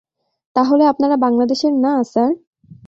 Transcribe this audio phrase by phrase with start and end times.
[0.55, 2.31] তাহলে আপনারা বাংলাদেশের না, স্যার?